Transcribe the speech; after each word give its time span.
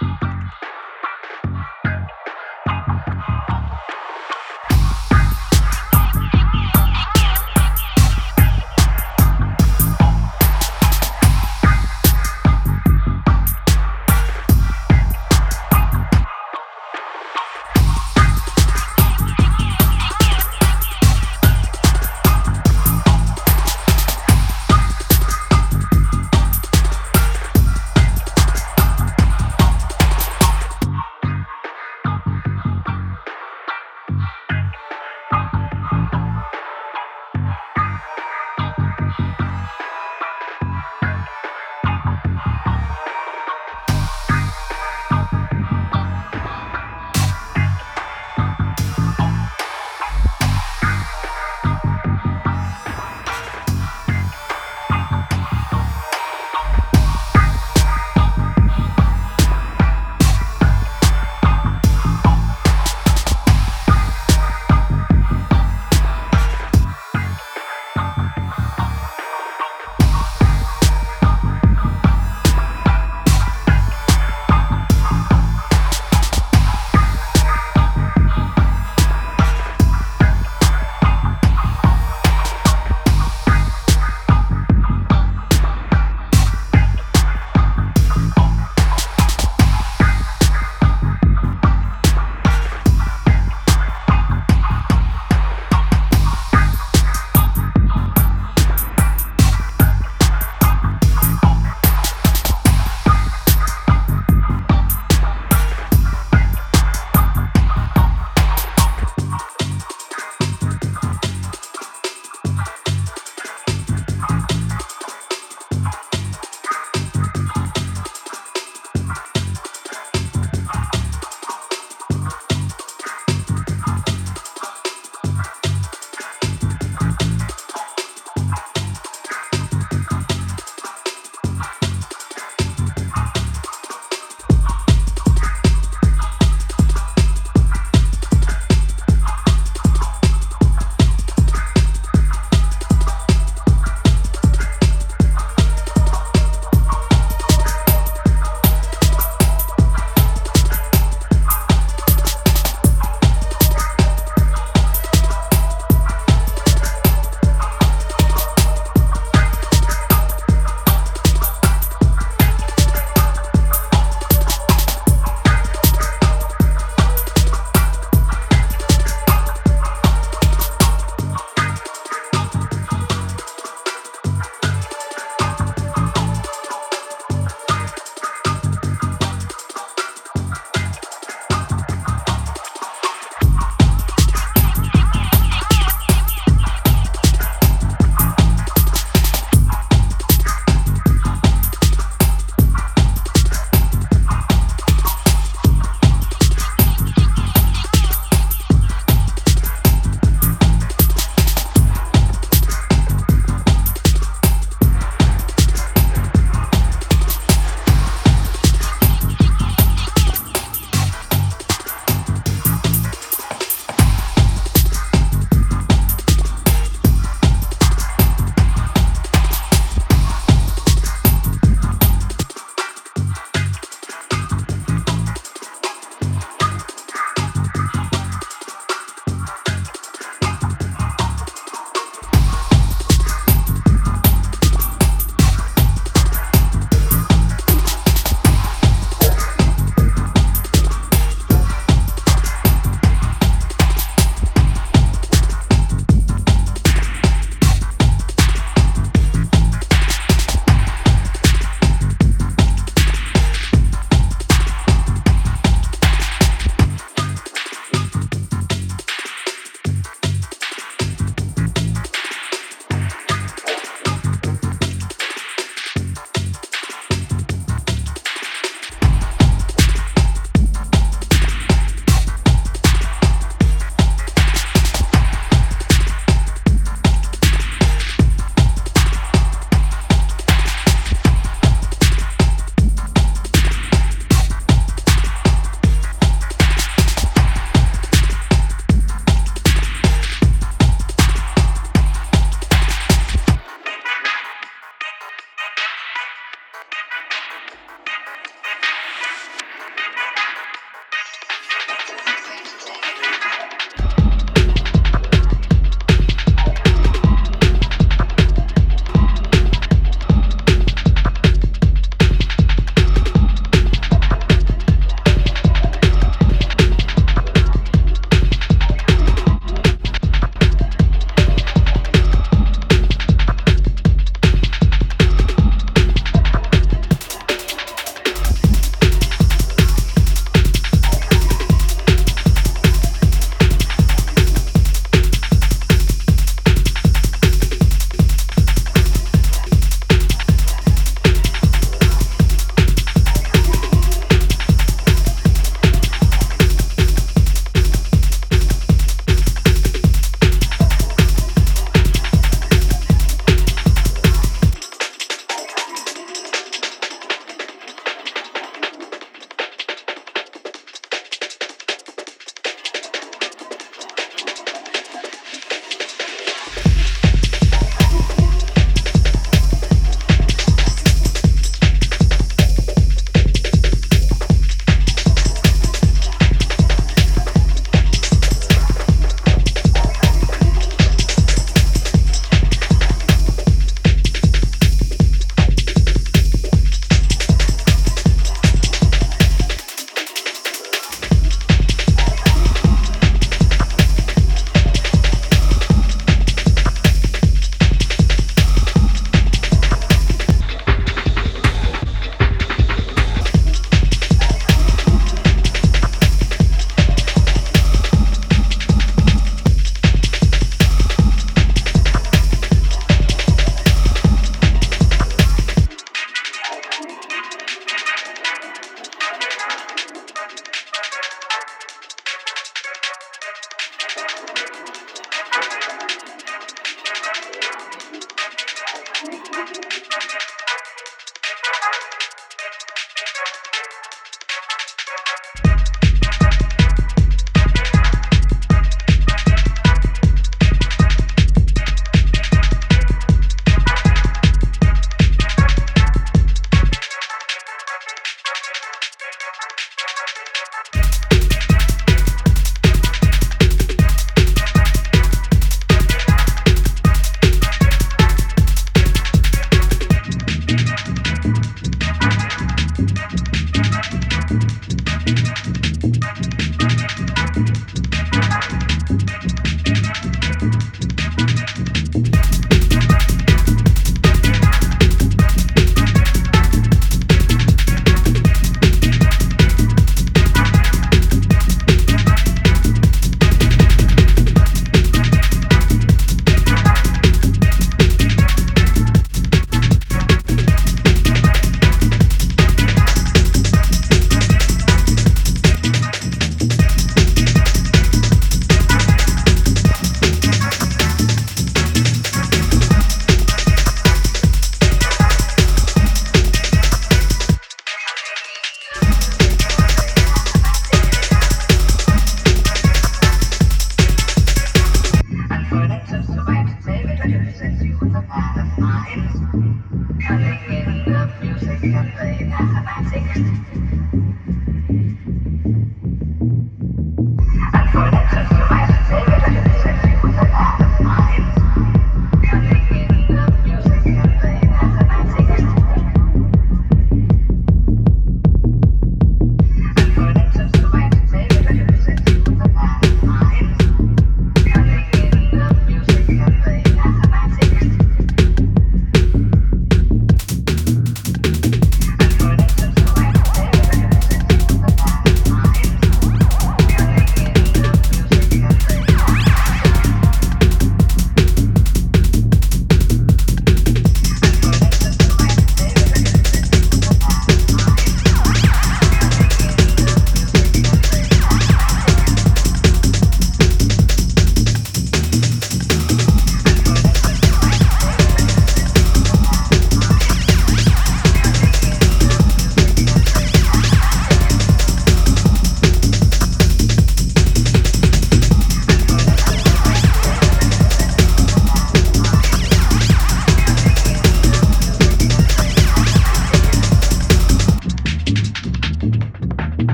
Mm-hmm. 0.00 0.31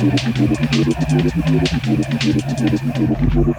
Musik 0.00 1.58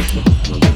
Thank 0.00 0.62
you. 0.62 0.67